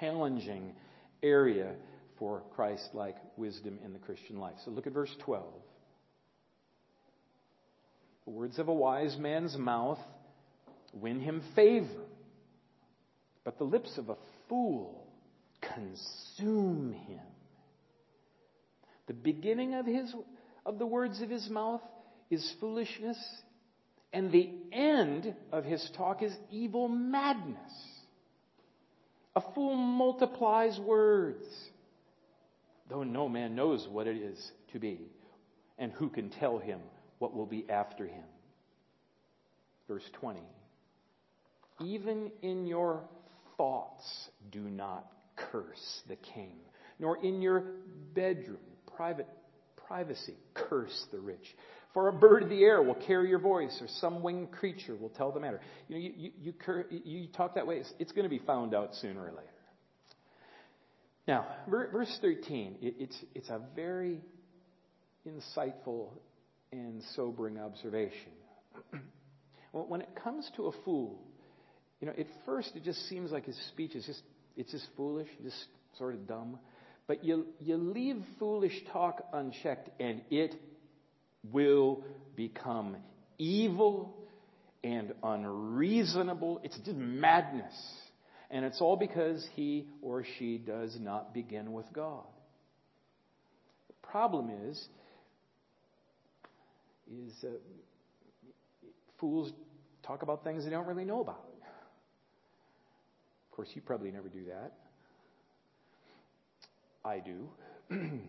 [0.00, 0.74] challenging
[1.22, 1.74] area
[2.18, 4.57] for Christ like wisdom in the Christian life.
[4.64, 5.44] So look at verse 12.
[8.24, 10.00] The words of a wise man's mouth
[10.92, 11.87] win him favor,
[13.44, 14.16] but the lips of a
[14.48, 15.07] fool
[15.61, 17.20] consume him.
[19.07, 20.12] The beginning of his
[20.64, 21.83] of the words of his mouth
[22.29, 23.18] is foolishness,
[24.12, 27.57] and the end of his talk is evil madness.
[29.37, 31.46] A fool multiplies words
[32.88, 35.01] though no man knows what it is to be,
[35.79, 36.81] and who can tell him
[37.18, 38.25] what will be after him.
[39.88, 40.40] Verse 20.
[41.85, 43.03] Even in your
[43.57, 44.05] thoughts
[44.51, 46.53] do not curse the king,
[46.99, 47.64] nor in your
[48.14, 48.59] bedroom,
[48.96, 49.29] private
[49.87, 51.55] privacy, curse the rich.
[51.92, 55.09] For a bird of the air will carry your voice, or some winged creature will
[55.11, 55.61] tell the matter.
[55.88, 56.53] You know, you, you,
[56.90, 59.49] you, you talk that way, it's, it's, going to be found out sooner or later.
[61.26, 64.20] Now, verse 13, it's, it's a very
[65.26, 66.10] insightful
[66.70, 68.32] and sobering observation.
[69.72, 71.20] when it comes to a fool,
[72.00, 74.22] you know, at first it just seems like his speech is just,
[74.56, 75.66] it's just foolish, just
[75.98, 76.58] sort of dumb.
[77.08, 80.54] But you, you leave foolish talk unchecked and it
[81.52, 82.04] will
[82.36, 82.96] become
[83.38, 84.14] evil
[84.84, 86.60] and unreasonable.
[86.62, 87.74] It's just madness.
[88.50, 92.24] And it's all because he or she does not begin with God.
[93.88, 94.88] The problem is,
[97.12, 97.48] is uh,
[99.18, 99.52] fools
[100.04, 101.44] talk about things they don't really know about.
[103.50, 104.72] Of course, you probably never do that.
[107.04, 107.48] I do.
[107.90, 108.20] and,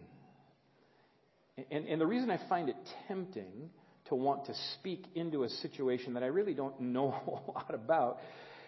[1.71, 2.77] and the reason I find it
[3.07, 3.69] tempting
[4.05, 8.19] to want to speak into a situation that I really don't know a lot about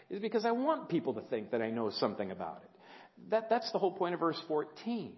[0.10, 2.70] is because I want people to think that I know something about it.
[3.30, 5.14] That, that's the whole point of verse 14.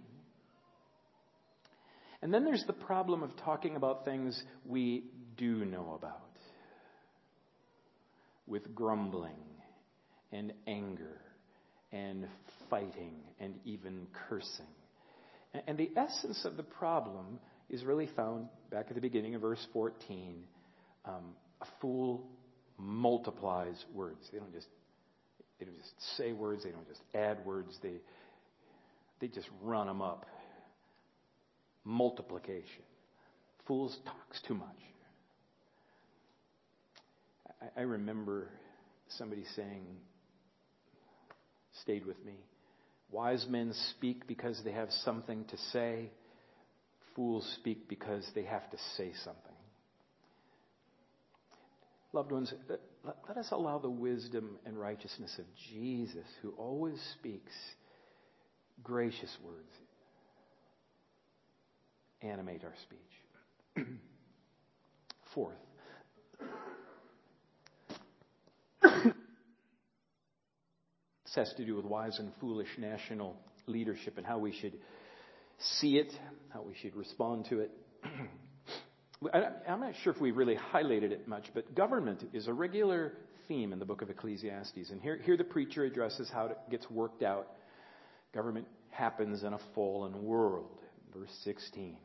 [2.22, 5.06] And then there's the problem of talking about things we
[5.38, 6.22] do know about
[8.46, 9.40] with grumbling
[10.32, 11.20] and anger
[11.92, 12.28] and
[12.70, 14.66] fighting and even cursing.
[15.68, 19.66] And the essence of the problem is really found back at the beginning of verse
[19.74, 20.44] 14.
[21.06, 22.28] Um, a fool
[22.78, 24.20] multiplies words.
[24.32, 24.68] They don't just
[25.62, 26.64] they don't just say words.
[26.64, 27.78] They don't just add words.
[27.84, 28.02] They
[29.20, 30.26] they just run them up.
[31.86, 32.84] Multiplication.
[33.68, 34.68] Fools talks too much.
[37.62, 38.48] I, I remember
[39.18, 39.86] somebody saying,
[41.84, 42.34] stayed with me.
[43.12, 46.10] Wise men speak because they have something to say.
[47.16, 49.52] Fools speak because they have to say something.
[52.14, 57.52] Loved ones, uh, let us allow the wisdom and righteousness of Jesus, who always speaks
[58.84, 59.72] gracious words,
[62.22, 63.86] animate our speech.
[65.34, 65.56] Fourth,
[71.32, 74.74] This has to do with wise and foolish national leadership and how we should
[75.80, 76.12] see it,
[76.50, 77.72] how we should respond to it.
[79.34, 83.14] I'm not sure if we really highlighted it much, but government is a regular
[83.48, 84.90] theme in the book of Ecclesiastes.
[84.90, 87.48] And here, here the preacher addresses how it gets worked out.
[88.34, 90.80] Government happens in a fallen world.
[91.16, 91.98] Verse 16.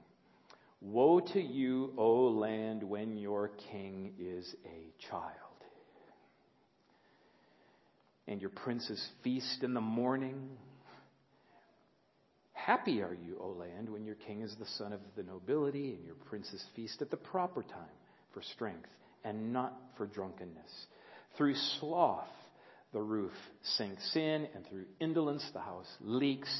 [0.83, 5.33] Woe to you, O land, when your king is a child
[8.29, 10.51] and your princes feast in the morning.
[12.67, 16.05] Happy are you, O land, when your king is the son of the nobility, and
[16.05, 17.97] your princes feast at the proper time
[18.35, 18.89] for strength
[19.23, 20.87] and not for drunkenness.
[21.37, 22.27] Through sloth,
[22.93, 23.31] the roof
[23.63, 26.51] sinks in, and through indolence, the house leaks.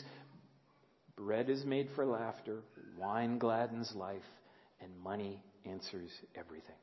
[1.17, 2.61] Bread is made for laughter,
[2.97, 4.23] wine gladdens life,
[4.81, 6.77] and money answers everything.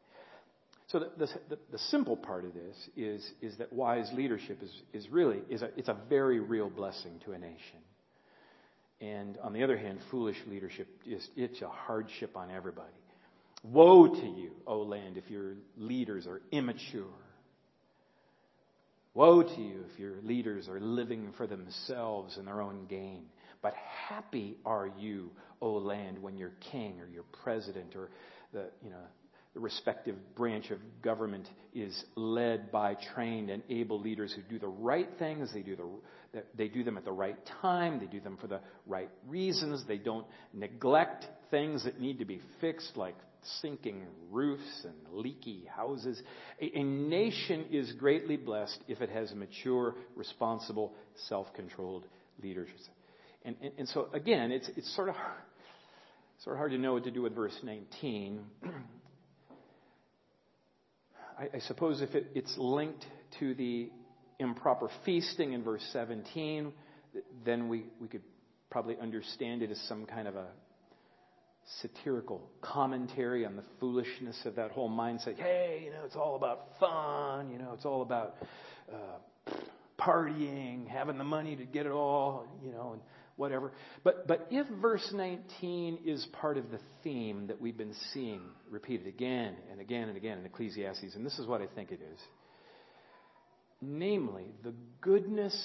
[0.87, 5.07] So the, the, the, simple part of this is, is that wise leadership is, is
[5.07, 7.79] really is a, it's a very real blessing to a nation.
[9.03, 12.87] And on the other hand, foolish leadership is it's a hardship on everybody.
[13.61, 17.03] Woe to you, O land, if your leaders are immature.
[19.13, 23.25] Woe to you if your leaders are living for themselves and their own gain.
[23.61, 23.73] But
[24.07, 28.09] happy are you, O land, when your king or your president or
[28.53, 29.03] the, you know,
[29.53, 34.67] the respective branch of government is led by trained and able leaders who do the
[34.67, 35.51] right things.
[35.53, 35.75] They do,
[36.33, 37.99] the, they do them at the right time.
[37.99, 39.83] They do them for the right reasons.
[39.87, 43.15] They don't neglect things that need to be fixed, like
[43.61, 46.19] sinking roofs and leaky houses.
[46.59, 50.93] A, a nation is greatly blessed if it has mature, responsible,
[51.27, 52.07] self controlled
[52.41, 52.69] leaders.
[53.45, 55.15] And, and, and, so, again, it's, it's sort of,
[56.43, 58.39] sort of hard to know what to do with verse 19.
[61.37, 63.05] I, I suppose if it, it's linked
[63.39, 63.89] to the
[64.39, 66.73] improper feasting in verse 17,
[67.45, 68.23] then we, we could
[68.69, 70.47] probably understand it as some kind of a
[71.81, 75.37] satirical commentary on the foolishness of that whole mindset.
[75.37, 77.51] Hey, you know, it's all about fun.
[77.51, 78.35] You know, it's all about
[78.91, 79.53] uh,
[79.99, 82.45] partying, having the money to get it all.
[82.63, 83.01] You know, and
[83.35, 83.71] whatever.
[84.03, 89.07] But, but if verse 19 is part of the theme that we've been seeing repeated
[89.07, 92.19] again and again and again in Ecclesiastes, and this is what I think it is
[93.85, 95.55] namely, the goodness.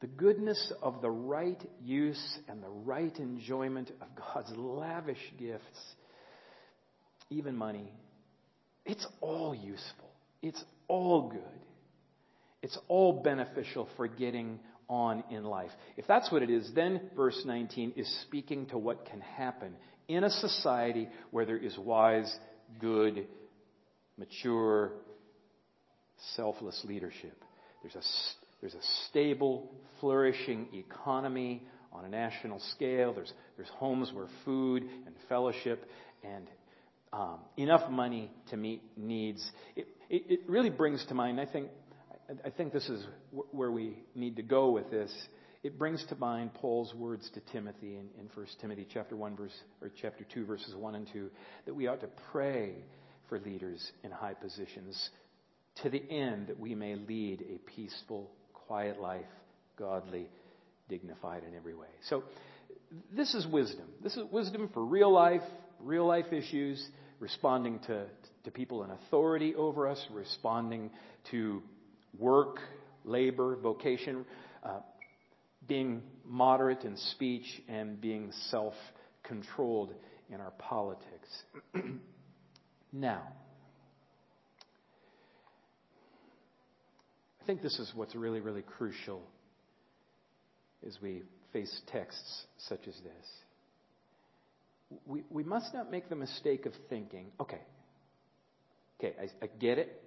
[0.00, 5.94] The goodness of the right use and the right enjoyment of God's lavish gifts
[7.30, 7.92] even money.
[8.86, 10.10] It's all useful.
[10.40, 11.40] It's all good.
[12.62, 15.70] It's all beneficial for getting on in life.
[15.96, 19.74] If that's what it is, then verse 19 is speaking to what can happen
[20.08, 22.34] in a society where there is wise,
[22.80, 23.26] good,
[24.16, 24.92] mature,
[26.34, 27.44] selfless leadership.
[27.82, 28.02] There's a,
[28.60, 29.70] there's a stable,
[30.00, 31.62] flourishing economy
[31.92, 33.12] on a national scale.
[33.12, 35.84] There's, there's homes where food and fellowship
[36.24, 36.48] and
[37.12, 39.48] um, enough money to meet needs.
[39.76, 41.68] It, it, it really brings to mind, I think,
[42.44, 43.06] I think this is
[43.52, 45.10] where we need to go with this.
[45.62, 49.54] It brings to mind Paul's words to Timothy in, in 1 Timothy chapter 1 verse,
[49.80, 51.30] or chapter 2 verses 1 and 2,
[51.66, 52.74] that we ought to pray
[53.28, 55.10] for leaders in high positions
[55.82, 59.24] to the end that we may lead a peaceful, quiet life,
[59.78, 60.28] godly,
[60.88, 61.88] dignified in every way.
[62.08, 62.24] So,
[63.14, 63.86] this is wisdom.
[64.02, 65.42] This is wisdom for real life,
[65.80, 66.82] real life issues,
[67.20, 68.06] responding to,
[68.44, 70.90] to people in authority over us, responding
[71.30, 71.62] to
[72.18, 72.60] work,
[73.04, 74.24] labor, vocation,
[74.62, 74.80] uh,
[75.66, 78.74] being moderate in speech, and being self
[79.22, 79.92] controlled
[80.30, 81.28] in our politics.
[82.92, 83.22] now,
[87.40, 89.22] I think this is what's really, really crucial
[90.86, 95.00] as we face texts such as this.
[95.06, 97.60] We, we must not make the mistake of thinking, okay,
[98.98, 100.02] okay, I, I get it.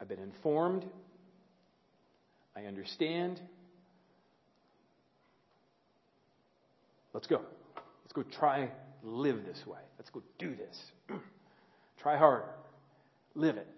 [0.00, 0.84] I've been informed.
[2.56, 3.40] I understand.
[7.12, 7.40] Let's go.
[8.02, 8.70] Let's go try
[9.02, 9.78] live this way.
[9.98, 10.76] Let's go do this.
[12.02, 12.48] try harder.
[13.34, 13.68] Live it.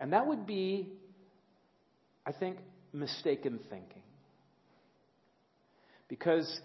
[0.00, 0.88] And that would be,
[2.26, 2.58] I think,
[2.92, 4.02] mistaken thinking.
[6.08, 6.60] Because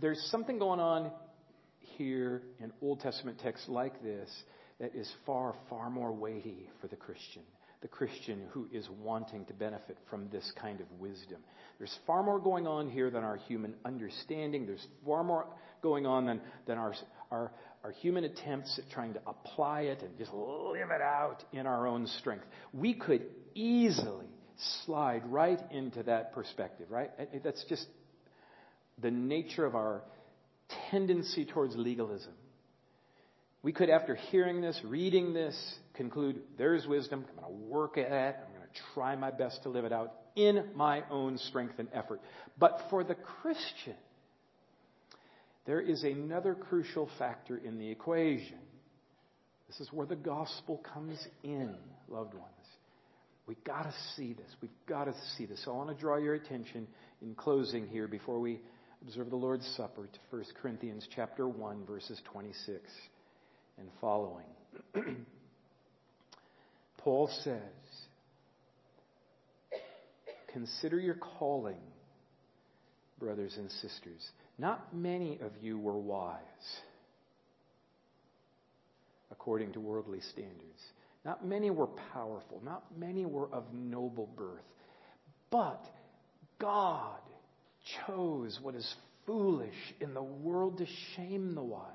[0.00, 1.10] there's something going on
[1.80, 4.30] here in Old Testament texts like this
[4.80, 7.42] that is far, far more weighty for the Christian
[7.84, 11.36] the Christian who is wanting to benefit from this kind of wisdom.
[11.76, 14.64] There's far more going on here than our human understanding.
[14.64, 15.46] There's far more
[15.82, 16.94] going on than, than our,
[17.30, 17.52] our,
[17.84, 21.86] our human attempts at trying to apply it and just live it out in our
[21.86, 22.46] own strength.
[22.72, 24.28] We could easily
[24.86, 27.10] slide right into that perspective, right?
[27.44, 27.86] That's just
[29.02, 30.04] the nature of our
[30.90, 32.32] tendency towards legalism.
[33.64, 35.56] We could, after hearing this, reading this,
[35.94, 37.24] conclude there's wisdom.
[37.26, 38.36] I'm going to work at it.
[38.36, 41.88] I'm going to try my best to live it out in my own strength and
[41.94, 42.20] effort.
[42.58, 43.96] But for the Christian,
[45.64, 48.58] there is another crucial factor in the equation.
[49.66, 51.74] This is where the gospel comes in,
[52.10, 52.50] loved ones.
[53.46, 54.50] We've got to see this.
[54.60, 55.64] We've got to see this.
[55.64, 56.86] So I want to draw your attention
[57.22, 58.60] in closing here before we
[59.00, 62.82] observe the Lord's Supper to 1 Corinthians chapter 1 verses 26
[63.78, 64.46] and following.
[66.98, 67.60] Paul says,
[70.52, 71.80] Consider your calling,
[73.18, 74.30] brothers and sisters.
[74.56, 76.38] Not many of you were wise
[79.44, 80.80] according to worldly standards.
[81.24, 82.62] Not many were powerful.
[82.64, 84.62] Not many were of noble birth.
[85.50, 85.84] But
[86.58, 87.20] God
[88.06, 88.94] chose what is
[89.26, 91.90] foolish in the world to shame the wise.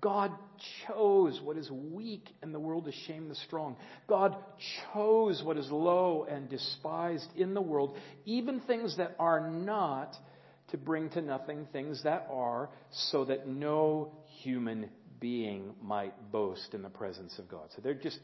[0.00, 0.32] God
[0.86, 3.76] chose what is weak in the world to shame the strong.
[4.08, 4.36] God
[4.92, 10.14] chose what is low and despised in the world, even things that are not,
[10.70, 12.70] to bring to nothing things that are,
[13.10, 14.88] so that no human
[15.18, 17.68] being might boast in the presence of God.
[17.74, 18.18] So they're just,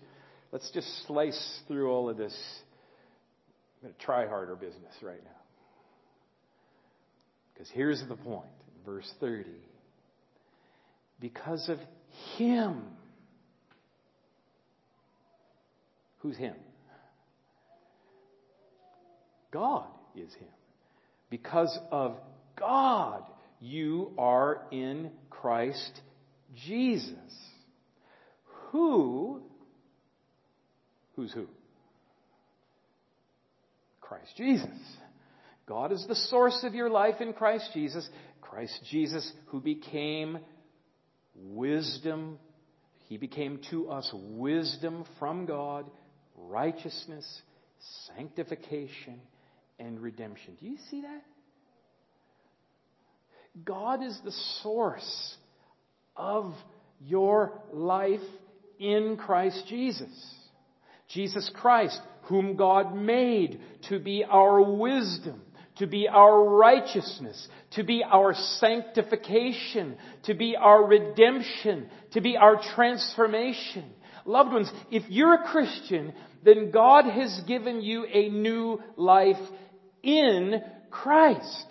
[0.52, 2.34] let's just slice through all of this.
[3.82, 5.30] I'm going to try harder business right now.
[7.52, 8.48] Because here's the point,
[8.84, 9.44] verse 30
[11.20, 11.78] because of
[12.36, 12.82] Him.
[16.18, 16.54] Who's Him?
[19.52, 20.48] God is Him.
[21.30, 22.16] Because of
[22.58, 23.22] God,
[23.60, 26.00] you are in Christ
[26.66, 27.16] Jesus.
[28.70, 29.42] Who?
[31.14, 31.46] Who's who?
[34.00, 34.68] Christ Jesus.
[35.66, 38.08] God is the source of your life in Christ Jesus.
[38.40, 40.38] Christ Jesus, who became
[41.36, 42.38] wisdom.
[43.08, 45.86] He became to us wisdom from God,
[46.36, 47.42] righteousness,
[48.16, 49.20] sanctification,
[49.78, 50.56] and redemption.
[50.60, 51.22] Do you see that?
[53.64, 55.36] God is the source
[56.16, 56.52] of
[57.00, 58.20] your life
[58.78, 60.34] in Christ Jesus.
[61.08, 65.40] Jesus Christ, whom God made to be our wisdom,
[65.78, 72.60] to be our righteousness, to be our sanctification, to be our redemption, to be our
[72.74, 73.84] transformation.
[74.24, 76.12] Loved ones, if you're a Christian,
[76.44, 79.36] then God has given you a new life
[80.02, 81.66] in Christ.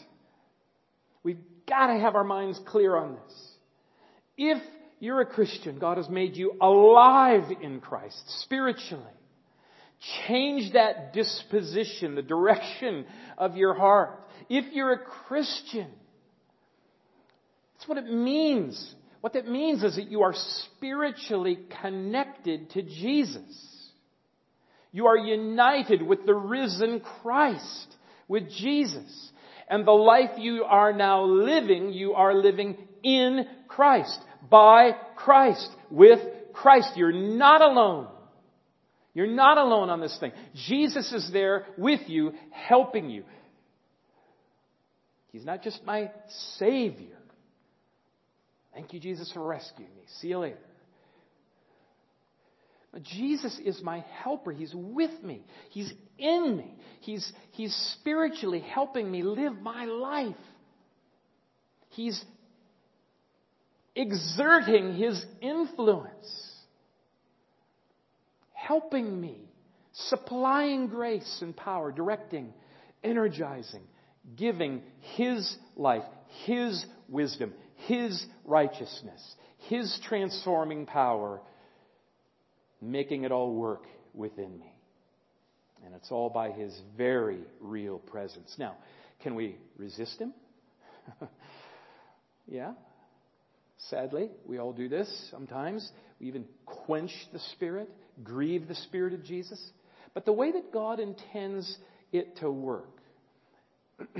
[1.24, 3.48] We've got to have our minds clear on this.
[4.38, 4.62] If
[5.00, 9.04] you're a Christian, God has made you alive in Christ spiritually.
[10.28, 13.06] Change that disposition, the direction
[13.38, 14.20] of your heart.
[14.50, 15.88] If you're a Christian,
[17.74, 18.96] that's what it means.
[19.22, 23.76] What that means is that you are spiritually connected to Jesus.
[24.92, 27.96] You are united with the risen Christ,
[28.28, 29.32] with Jesus.
[29.68, 34.20] And the life you are now living, you are living in Christ,
[34.50, 36.20] by Christ, with
[36.54, 36.92] Christ.
[36.96, 38.08] You're not alone.
[39.16, 40.34] You're not alone on this thing.
[40.68, 43.24] Jesus is there with you, helping you.
[45.32, 46.12] He's not just my
[46.60, 47.18] Savior.
[48.74, 50.04] Thank you, Jesus, for rescuing me.
[50.20, 50.58] See you later.
[52.92, 54.52] But Jesus is my helper.
[54.52, 55.46] He's with me.
[55.70, 56.76] He's in me.
[57.00, 60.36] He's, he's spiritually helping me live my life.
[61.90, 62.22] He's
[63.96, 66.55] exerting His influence
[68.68, 69.38] helping me,
[69.94, 72.54] supplying grace and power, directing,
[73.04, 73.84] energizing,
[74.36, 74.82] giving
[75.16, 76.04] His life,
[76.46, 77.54] His wisdom,
[77.88, 79.36] His righteousness,
[79.70, 81.42] His transforming power,
[82.82, 84.72] making it all work within me.
[85.86, 88.56] And it's all by His very real presence.
[88.58, 88.76] Now,
[89.22, 90.34] can we resist Him?
[92.48, 92.74] yeah.
[93.90, 95.88] Sadly, we all do this sometimes.
[96.20, 97.90] We even quench the Spirit
[98.24, 99.62] grieve the Spirit of Jesus,
[100.14, 101.78] but the way that God intends
[102.12, 103.02] it to work.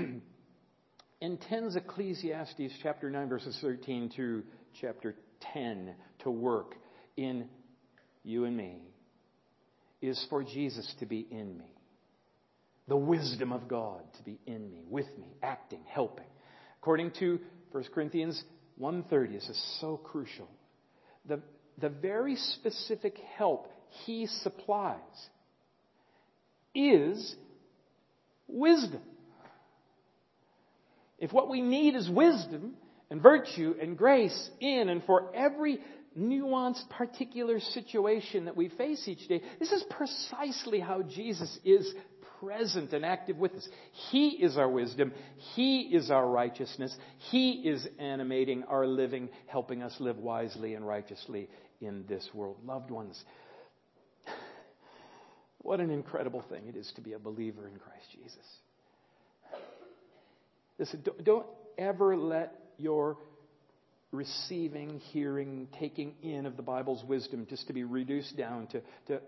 [1.20, 4.42] intends Ecclesiastes chapter 9, verses 13 to
[4.80, 5.14] chapter
[5.52, 6.74] 10 to work
[7.16, 7.48] in
[8.24, 8.80] you and me
[10.02, 11.72] is for Jesus to be in me.
[12.88, 16.26] The wisdom of God to be in me, with me, acting, helping.
[16.80, 17.40] According to
[17.72, 18.42] 1 Corinthians
[18.80, 20.48] 1.30, this is so crucial.
[21.26, 21.40] The,
[21.78, 23.72] the very specific help
[24.04, 25.00] he supplies
[26.74, 27.34] is
[28.48, 29.00] wisdom.
[31.18, 32.74] If what we need is wisdom
[33.10, 35.78] and virtue and grace in and for every
[36.18, 41.94] nuanced, particular situation that we face each day, this is precisely how Jesus is
[42.40, 43.66] present and active with us.
[44.10, 45.12] He is our wisdom.
[45.54, 46.94] He is our righteousness.
[47.30, 51.48] He is animating our living, helping us live wisely and righteously
[51.80, 52.58] in this world.
[52.64, 53.22] Loved ones,
[55.66, 58.46] what an incredible thing it is to be a believer in Christ Jesus.
[60.78, 61.46] Listen, don't
[61.78, 63.16] ever let your
[64.12, 69.20] receiving, hearing, taking in of the Bible's wisdom just to be reduced down to, to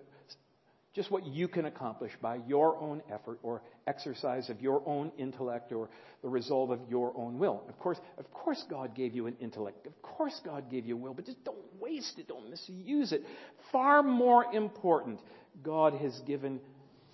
[0.98, 5.70] just what you can accomplish by your own effort or exercise of your own intellect
[5.70, 5.88] or
[6.22, 7.62] the resolve of your own will.
[7.68, 9.86] Of course, of course God gave you an intellect.
[9.86, 13.22] Of course God gave you a will, but just don't waste it, don't misuse it.
[13.70, 15.20] Far more important,
[15.62, 16.58] God has given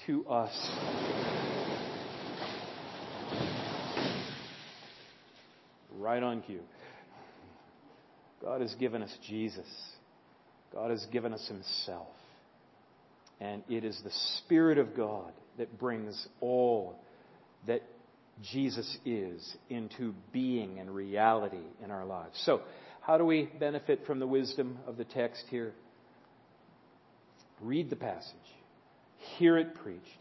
[0.06, 0.70] to us.
[5.98, 6.62] Right on cue.
[8.40, 9.68] God has given us Jesus.
[10.72, 12.08] God has given us Himself.
[13.40, 16.98] And it is the Spirit of God that brings all
[17.66, 17.82] that
[18.42, 22.40] Jesus is into being and reality in our lives.
[22.44, 22.62] So,
[23.00, 25.72] how do we benefit from the wisdom of the text here?
[27.60, 28.34] Read the passage,
[29.38, 30.18] hear it preached,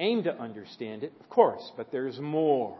[0.00, 2.76] aim to understand it, of course, but there's more.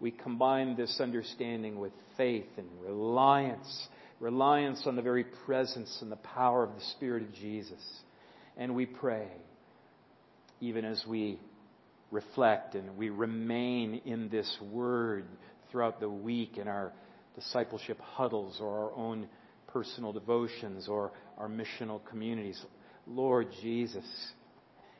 [0.00, 3.88] We combine this understanding with faith and reliance,
[4.18, 7.80] reliance on the very presence and the power of the Spirit of Jesus.
[8.56, 9.28] And we pray,
[10.60, 11.38] even as we
[12.10, 15.26] reflect and we remain in this word
[15.70, 16.92] throughout the week in our
[17.34, 19.28] discipleship huddles or our own
[19.66, 22.64] personal devotions or our missional communities.
[23.08, 24.04] Lord Jesus,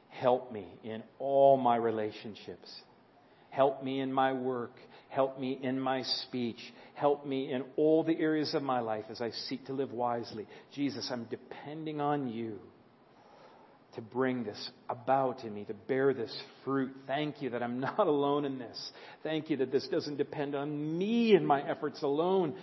[0.09, 2.68] help me in all my relationships.
[3.50, 4.72] Help me in my work.
[5.11, 6.59] Help me in my speech.
[6.94, 10.48] Help me in all the areas of my life as I seek to live wisely.
[10.74, 12.59] Jesus, I'm depending on you
[13.95, 16.34] to bring this about in me, to bear this
[16.64, 16.95] fruit.
[17.07, 18.92] Thank you that I'm not alone in this.
[19.22, 22.55] Thank you that this doesn't depend on me and my efforts alone.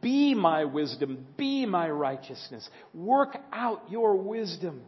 [0.00, 1.26] Be my wisdom.
[1.36, 2.68] Be my righteousness.
[2.94, 4.82] Work out your wisdom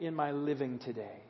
[0.00, 1.22] in my living today.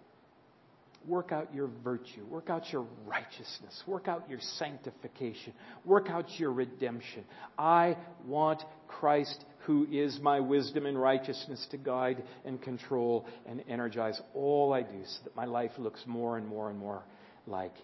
[1.08, 5.52] work out your virtue, work out your righteousness, work out your sanctification,
[5.84, 7.24] work out your redemption.
[7.58, 7.96] I
[8.26, 14.72] want Christ, who is my wisdom and righteousness, to guide and control and energize all
[14.72, 17.02] I do so that my life looks more and more and more
[17.46, 17.74] like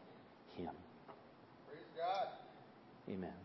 [0.57, 0.70] Him.
[1.68, 2.28] Praise God.
[3.07, 3.43] Amen.